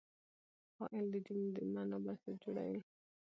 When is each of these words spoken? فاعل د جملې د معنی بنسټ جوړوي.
فاعل 0.75 1.05
د 1.11 1.15
جملې 1.25 1.49
د 1.57 1.59
معنی 1.73 1.97
بنسټ 2.05 2.35
جوړوي. 2.43 2.81